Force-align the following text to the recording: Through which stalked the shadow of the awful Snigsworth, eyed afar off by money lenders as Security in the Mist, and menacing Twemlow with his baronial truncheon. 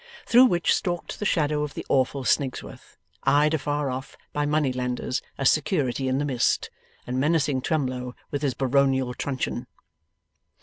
Through 0.25 0.45
which 0.45 0.73
stalked 0.73 1.19
the 1.19 1.27
shadow 1.27 1.61
of 1.61 1.75
the 1.75 1.85
awful 1.87 2.23
Snigsworth, 2.23 2.97
eyed 3.23 3.53
afar 3.53 3.91
off 3.91 4.17
by 4.33 4.47
money 4.47 4.73
lenders 4.73 5.21
as 5.37 5.51
Security 5.51 6.07
in 6.07 6.17
the 6.17 6.25
Mist, 6.25 6.71
and 7.05 7.19
menacing 7.19 7.61
Twemlow 7.61 8.15
with 8.31 8.41
his 8.41 8.55
baronial 8.55 9.13
truncheon. 9.13 9.67